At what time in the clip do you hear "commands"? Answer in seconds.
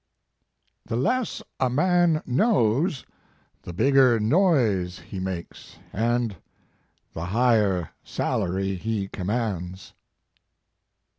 9.09-9.93